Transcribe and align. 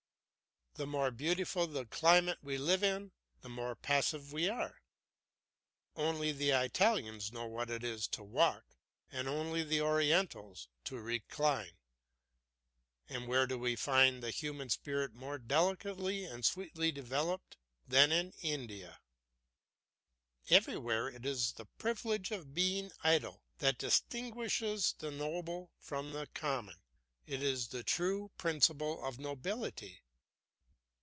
The 0.75 0.87
more 0.87 1.11
beautiful 1.11 1.67
the 1.67 1.85
climate 1.85 2.39
we 2.41 2.57
live 2.57 2.81
in, 2.81 3.11
the 3.41 3.49
more 3.49 3.75
passive 3.75 4.31
we 4.31 4.47
are. 4.47 4.81
Only 5.97 6.31
the 6.31 6.51
Italians 6.51 7.29
know 7.33 7.45
what 7.45 7.69
it 7.69 7.83
is 7.83 8.07
to 8.07 8.23
walk, 8.23 8.63
and 9.11 9.27
only 9.27 9.63
the 9.63 9.81
Orientals 9.81 10.69
to 10.85 11.01
recline. 11.01 11.73
And 13.09 13.27
where 13.27 13.45
do 13.45 13.59
we 13.59 13.75
find 13.75 14.23
the 14.23 14.31
human 14.31 14.69
spirit 14.69 15.13
more 15.13 15.37
delicately 15.37 16.23
and 16.23 16.45
sweetly 16.45 16.89
developed 16.93 17.57
than 17.85 18.13
in 18.13 18.31
India? 18.41 19.01
Everywhere 20.49 21.09
it 21.09 21.25
is 21.25 21.51
the 21.51 21.65
privilege 21.65 22.31
of 22.31 22.53
being 22.55 22.91
idle 23.03 23.43
that 23.57 23.77
distinguishes 23.77 24.95
the 24.99 25.11
noble 25.11 25.69
from 25.81 26.11
the 26.13 26.27
common; 26.27 26.77
it 27.27 27.43
is 27.43 27.67
the 27.67 27.83
true 27.83 28.31
principle 28.37 29.03
of 29.05 29.19
nobility. 29.19 29.99